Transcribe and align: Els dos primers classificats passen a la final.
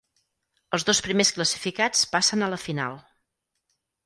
Els 0.77 0.85
dos 0.87 1.01
primers 1.07 1.31
classificats 1.35 2.01
passen 2.17 2.47
a 2.47 2.49
la 2.55 2.61
final. 2.65 2.99